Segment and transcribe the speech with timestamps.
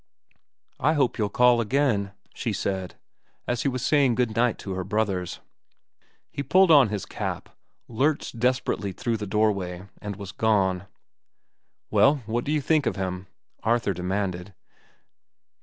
[0.79, 2.95] "I hope you'll call again," she said,
[3.47, 5.41] as he was saying good night to her brothers.
[6.31, 7.49] He pulled on his cap,
[7.87, 10.87] lurched desperately through the doorway, and was gone.
[11.91, 13.27] "Well, what do you think of him?"
[13.61, 14.55] Arthur demanded.